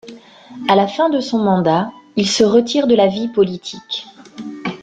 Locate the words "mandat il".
1.37-2.27